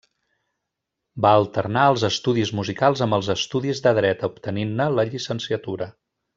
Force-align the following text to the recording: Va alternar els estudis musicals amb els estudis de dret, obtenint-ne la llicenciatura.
Va 1.25 1.33
alternar 1.41 1.83
els 1.89 2.05
estudis 2.09 2.53
musicals 2.61 3.05
amb 3.07 3.19
els 3.19 3.31
estudis 3.37 3.85
de 3.89 3.95
dret, 4.01 4.27
obtenint-ne 4.33 4.89
la 4.99 5.07
llicenciatura. 5.15 5.91